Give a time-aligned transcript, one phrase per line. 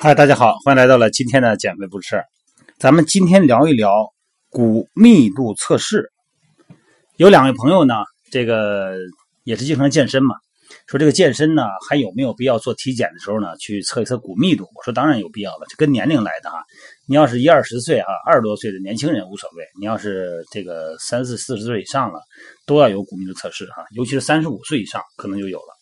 [0.00, 2.22] 嗨，大家好，欢迎来到了今天的减肥不吃。
[2.78, 4.12] 咱们今天聊一聊
[4.48, 6.12] 骨密度测试。
[7.16, 7.94] 有两位朋友呢，
[8.30, 8.94] 这个
[9.42, 10.36] 也是经常健身嘛，
[10.86, 14.68] 说这个健身呢还有没有必要做体检的时候呢去测一测骨密度？
[14.76, 16.62] 我说当然有必要了，这跟年龄来的哈。
[17.08, 22.20] 你要是一二十岁哈，二十多岁的年轻人无所谓；你要是这个三四四十岁以上了，
[22.66, 25.74] 都要有骨密度测试哈，尤其是三十五岁以上可能就有了。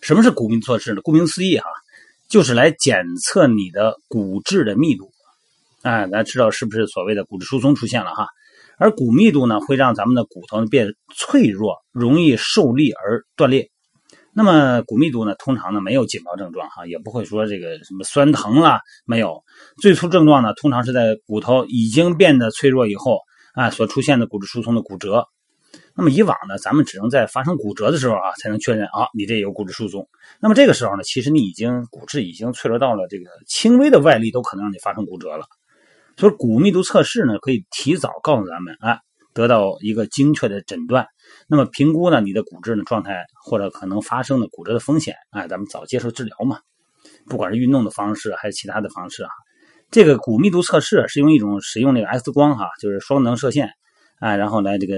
[0.00, 1.02] 什么是骨密测试呢？
[1.02, 1.66] 顾名思义哈。
[2.30, 5.10] 就是来检测你的骨质的密度，
[5.82, 8.28] 哎，咱知道是不是所谓的骨质疏松出现了哈？
[8.78, 13.68] 而骨密度呢，会让咱们的骨头变脆弱，容易受力而断裂。
[14.32, 19.42] 那么骨密度呢，通常呢没有警报症状哈，也不会说这个什么酸疼了没有。
[19.82, 23.18] 最初症状呢，通常是在骨头已经变得脆弱以后
[23.54, 25.26] 啊，所出现的骨质疏松的骨折。
[25.94, 30.08] 那么以往呢，咱们只能在发生骨折的时候啊，才能确认啊，你这有骨质疏松。
[30.40, 35.44] 那么这个时候呢，其实你已经骨质已经脆弱到了这个轻微的外力都可能让你发生骨折了。
[36.16, 38.98] 所以骨密度测试呢，可以提早告诉咱们啊，
[39.34, 41.06] 得到一个精确的诊断。
[41.48, 46.60] 那么评估呢，你的骨质的状态或者可能发生的骨折的风险，哎，咱们早接受治疗嘛。
[47.26, 49.30] 不管是运动的方式还是其他的方式啊，
[49.90, 53.70] 这个骨密度测试是用一种使用那个 X 光哈，就是双能射线
[54.20, 54.94] 啊，然后来这个。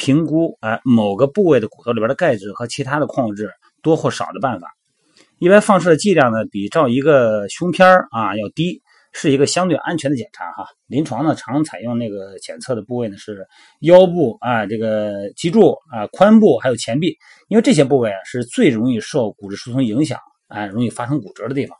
[0.00, 4.66] 评估啊某个部位的骨头里边的钙质和其他的矿物质多或少的办法，
[5.38, 8.80] 一般放射的剂量呢比照一个胸片啊要低，
[9.12, 10.64] 是一个相对安全的检查哈。
[10.86, 13.46] 临床呢常采用那个检测的部位呢是
[13.80, 21.76] 腰部啊这个脊柱啊髋部还有前臂，因为这些部位啊是最容易受骨质疏松影响啊容易发生骨折的地方，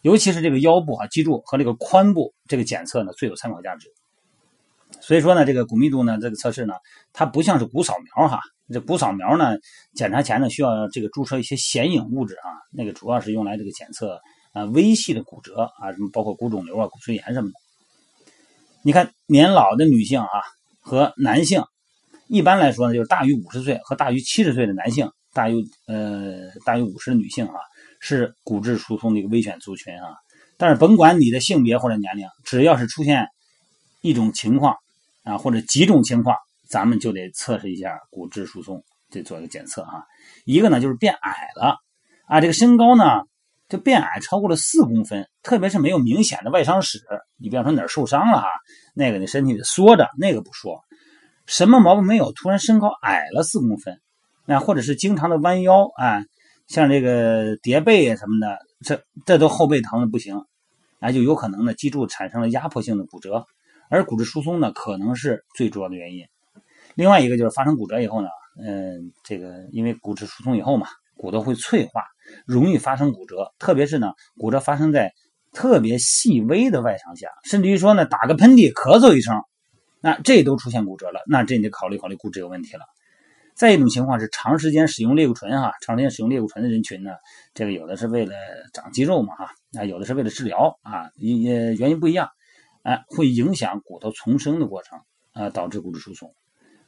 [0.00, 3.88] 尤其是这个腰部啊脊柱和这个髋部这个检测呢最有参考价值。
[5.02, 6.74] 所以说呢，这个骨密度呢，这个测试呢，
[7.12, 8.40] 它不像是骨扫描哈。
[8.72, 9.56] 这骨扫描呢，
[9.94, 14.20] 检查前呢需要这个注射一些显影物质啊，那个主要是用来这个检测
[14.52, 17.54] 啊微细的骨折啊，什么包括骨肿瘤啊、骨髓炎什么的。
[18.82, 20.28] 你看年老的女性啊
[20.80, 21.64] 和男性，
[22.28, 27.56] 一般来说呢，就是大于五十岁和大于七十岁的男性，大于呃大于五十的女性啊，
[27.98, 30.14] 是骨质疏松的一个危险族群啊。
[30.56, 33.26] 但是甭管你的性别或者年龄，只要是出现
[34.00, 34.76] 一种情况。
[35.22, 36.36] 啊，或者几种情况，
[36.68, 40.04] 咱们就得测试一下骨质疏松，得做一个检测哈。
[40.44, 41.76] 一个呢就是变矮了
[42.26, 43.04] 啊，这个身高呢
[43.68, 47.00] 就变矮超过了四公分，特别是没有明显的外伤史，
[47.38, 48.48] 你比方说哪儿受伤了哈，
[48.94, 50.82] 那个你身体得缩着，那个不说，
[51.46, 54.00] 什么毛病没有，突然身高矮了四公分，
[54.44, 56.24] 那或者是经常的弯腰啊，
[56.66, 60.44] 像这个叠背啊什么的，这这都后背疼的不行，
[60.98, 63.46] 那就有可能呢脊柱产生了压迫性的骨折。
[63.92, 66.24] 而骨质疏松呢，可能是最主要的原因。
[66.94, 72.02] 另外一个就是发生骨折以后呢，嗯，这个因为骨质疏松以后嘛，骨头会脆化，
[72.46, 73.52] 容易发生骨折。
[73.58, 75.12] 特别是呢，骨折发生在
[75.52, 79.42] 特别细微的外伤下，甚至于说呢，打个喷嚏、咳嗽一声，
[80.00, 82.84] 那这都出现骨折了，那这你得考虑考虑骨质有问题了。
[83.54, 87.10] 再一种情况是长时间使用类固醇哈，长时间使用类固醇的人群呢，
[87.52, 88.32] 这个有的是为了
[88.72, 92.30] 长肌肉嘛哈，啊，有的是为了治疗啊，也原因不一样。
[92.82, 94.98] 哎，会影响骨头重生的过程，
[95.32, 96.34] 啊，导致骨质疏松。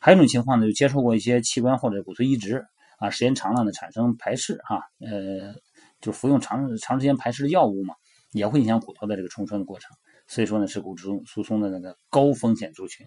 [0.00, 2.66] 还有一种情况呢，就接受过一些器官或者骨髓移植，
[2.98, 5.54] 啊，时间长了呢，产生排斥，哈，呃，
[6.00, 7.94] 就服用长长时间排斥的药物嘛，
[8.32, 9.96] 也会影响骨头的这个重生的过程。
[10.26, 13.06] 所以说呢，是骨质疏松的那个高风险族群。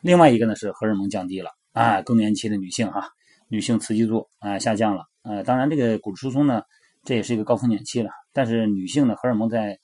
[0.00, 3.08] 另外一个呢，是荷尔蒙降低了，啊，更年期的女性哈，
[3.48, 6.62] 女性雌激素啊下降了，呃，当然这个骨质疏松呢，
[7.04, 9.78] 这也是一个高风险期了，但是女性的荷尔蒙在。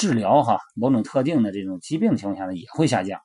[0.00, 3.20] 治疗哈某种特定的这种疾病的情况下呢也会下降。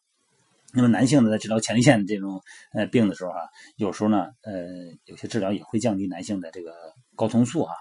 [0.74, 2.42] 那么男性呢在治疗前列腺这种
[2.74, 3.38] 呃病的时候啊，
[3.78, 4.52] 有时候呢呃
[5.06, 6.74] 有些治疗也会降低男性的这个
[7.16, 7.74] 睾酮素啊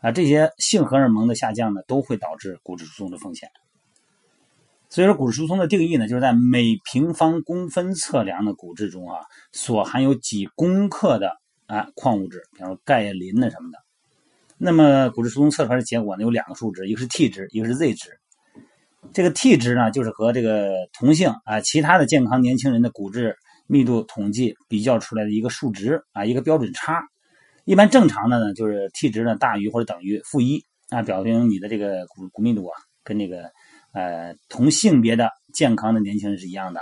[0.00, 3.48] 啊这些性荷尔蒙的下降呢都会导致骨质疏松的风险。
[4.90, 9.20] 所以说骨质疏松的定义呢就是在每平方公分测量的骨质中啊
[9.52, 11.36] 所含有几公克的
[11.66, 13.83] 啊矿物质，比如钙、磷的什么的。
[14.56, 18.10] 那么骨质疏松测出来的结果呢，有两个数值，一个是 T 值，一个是 Z 值。
[19.12, 23.36] 这个 T 值呢，就是和这个同性啊其他的健康年轻人的骨质
[23.66, 27.02] 密度统计比较出来的一个数值啊，一个标准差。
[27.64, 32.72] 一般正常的呢，就是 T 值呢大于或者等于负一啊，表明你的这个骨骨密度啊
[33.02, 33.50] 跟这个
[33.92, 36.80] 呃同性别的健康的年轻人是一样的。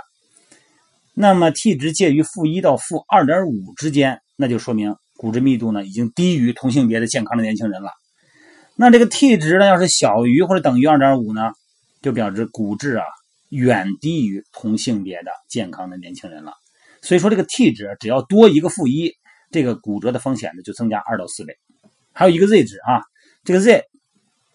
[1.13, 4.95] 那么 T 值介于负一到负二点五之间，那就说明。
[5.23, 7.91] 骨质密度呢，已经低于同性别的健康的年轻人了。
[8.75, 11.53] 那这个 T 值呢，要是小于或者等于二点五呢，
[12.01, 13.05] 就表示骨质啊
[13.47, 16.51] 远低于同性别的健康的年轻人了。
[17.01, 19.13] 所以说，这个 T 值只要多一个负一，
[19.49, 21.55] 这个骨折的风险呢就增加二到四倍。
[22.11, 22.99] 还有一个 Z 值啊，
[23.45, 23.85] 这个 Z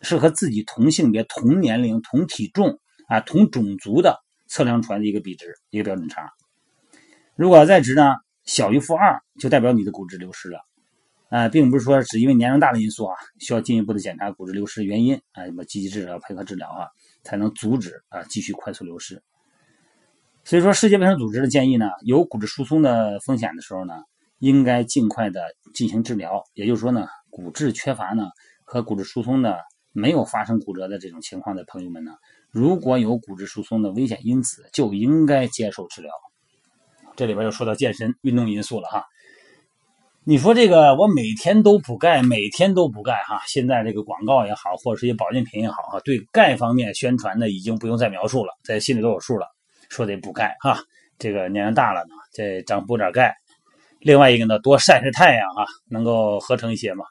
[0.03, 2.79] 是和自己同性别、同年龄、同体重
[3.09, 4.19] 啊、同种族的
[4.49, 6.29] 测量出来的一个比值，一个标准差。
[7.37, 8.03] 如果在值呢
[8.49, 10.65] 小于负二，就代表你的骨质流失了。
[11.29, 16.89] 啊，并不是说只因为年龄大的因素啊，需要进一步的检查骨质流失原因啊，什么积极治疗、配合治疗啊，
[17.23, 19.23] 才能阻止啊继续快速流失。
[20.45, 23.93] 所以说，世界卫生组织的建议呢，有骨质疏松的风险的时候呢，
[24.39, 25.43] 应该尽快的
[25.75, 26.43] 进行治疗。
[26.55, 28.31] 也就是说呢，骨质缺乏呢
[28.65, 29.59] 和骨质疏松的
[29.93, 32.13] 没有发生骨折的这种情况的朋友们呢，
[32.51, 36.11] 如果有骨质疏松的危险因子，就应该接受治疗。
[37.19, 39.05] 这里边又说到健身运动因素了哈。
[40.23, 43.43] 你说这个，我每天都补钙，每天都补钙哈。
[43.49, 49.49] 现在这个广告也好，或者是一些保健品也好哈，对钙方面宣传的已经不用再描述了，在心里都有数了。
[49.89, 50.79] 说得补钙哈，
[51.19, 53.35] 这个年龄大了呢，这长补点钙。
[53.99, 57.05] 另外一个呢，多晒晒太阳啊，能够合成一些嘛。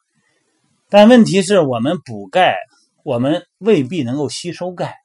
[0.87, 2.55] 但问题是我们补钙，
[3.03, 4.95] 我们未必能够吸收钙，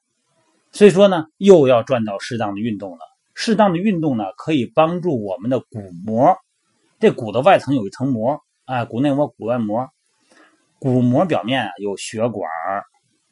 [0.71, 2.99] 所以说呢，又要转到适当的运动了。
[3.33, 6.35] 适当的运动呢，可以帮助我们的骨膜。
[6.99, 9.87] 这骨的外层有一层膜啊，骨内膜、骨外膜。
[10.79, 12.49] 骨膜表面有血管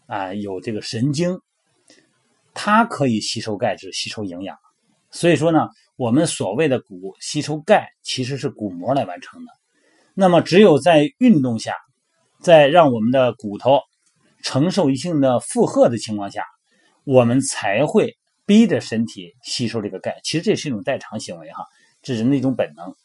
[0.07, 1.39] 啊，有这个神经，
[2.53, 4.57] 它可以吸收钙质、吸收营养。
[5.09, 5.68] 所以说呢，
[5.98, 9.51] 我们所谓的骨吸收钙，其实是骨膜来完成的。
[10.13, 11.74] 那么，只有在运动下，
[12.42, 13.80] 在让我们的骨头
[14.42, 16.45] 承受一定的负荷的情况下，
[17.03, 18.15] 我们才会
[18.45, 20.19] 逼着身体吸收这个钙。
[20.23, 21.65] 其实这是一种代偿行为哈，
[22.01, 22.95] 这是人的一种本能。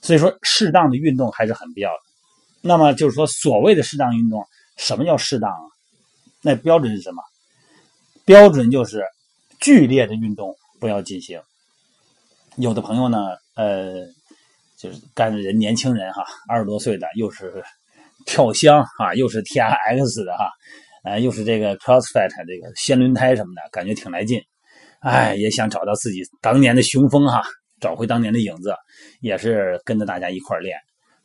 [0.00, 2.00] 所以说，适当的运动还是很必要的。
[2.60, 4.46] 那么就是说，所谓的适当运动，
[4.76, 5.64] 什么叫适当啊？
[6.40, 7.22] 那标准是什么？
[8.24, 9.02] 标准就是
[9.60, 11.40] 剧烈的运动不要进行。
[12.56, 13.18] 有的朋友呢，
[13.54, 14.04] 呃，
[14.76, 17.64] 就是干人年轻人哈，二十多岁的，又是
[18.26, 20.50] 跳箱啊，又是 T R X 的哈，
[21.04, 24.40] 呃，又是这个 CrossFit 这个掀轮胎什么的，感觉挺来劲。
[25.00, 27.42] 哎，也想找到自己当年的雄风哈。
[27.80, 28.74] 找回当年的影子，
[29.20, 30.76] 也是跟着大家一块练。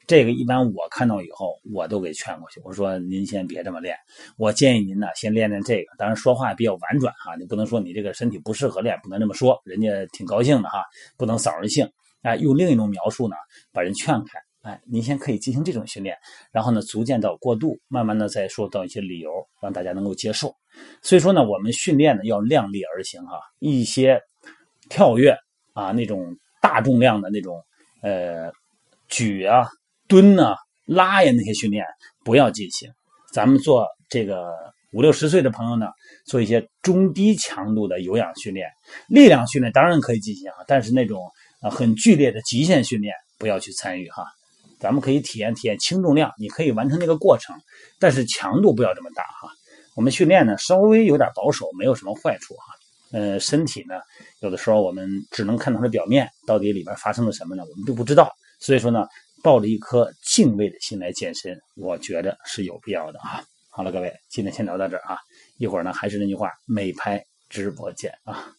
[0.05, 2.61] 这个一般我看到以后，我都给劝过去。
[2.63, 3.95] 我说您先别这么练，
[4.37, 5.85] 我建议您呢先练练这个。
[5.97, 10.83] 当然说话比较婉转哈，你不能说你这个身体不适合练，不能这么说，人家挺高兴的哈，
[11.17, 11.89] 不能扫人兴。
[12.21, 13.35] 哎，用另一种描述呢，
[13.71, 14.39] 把人劝开。
[14.63, 16.17] 哎，您先可以进行这种训练，
[16.51, 19.31] 然后呢，逐渐到过渡，慢慢的再说到一些理由，
[19.61, 20.53] 让大家能够接受。
[21.01, 24.19] 所以说呢，我们训练呢要量力而行哈，一些
[24.89, 25.37] 跳跃
[25.73, 26.35] 啊那种。
[26.63, 27.61] 大重量的那种，
[28.01, 28.49] 呃，
[29.09, 29.67] 举啊、
[30.07, 30.55] 蹲啊、
[30.85, 31.85] 拉呀那些训练
[32.23, 32.89] 不要进行。
[33.33, 34.49] 咱们做这个
[34.93, 35.87] 五六十岁的朋友呢，
[36.25, 38.69] 做一些中低强度的有氧训练、
[39.09, 41.21] 力量训练当然可以进行啊，但是那种
[41.61, 44.23] 啊很剧烈的极限训练不要去参与哈。
[44.83, 47.55] 咱们可以体验体验轻重量，你可以完成那个过程，
[48.01, 49.49] 但是强度不要这么大哈。
[49.95, 52.63] 我们训练呢稍微有点保守，没有什么坏处哈。
[53.13, 53.95] 呃，身体呢，
[54.41, 57.63] 有的时候我们只能看到它的表面，到底里面发生了什么呢？
[57.63, 58.29] 我们并不知道。
[58.59, 59.07] 所以说呢，
[59.41, 63.41] 抱着一颗敬畏的心来健身，我觉得是有必要的啊。
[63.69, 65.17] 好了，各位，今天先聊到这儿啊，
[65.59, 68.51] 一会儿呢还是那句话，美拍直播见啊。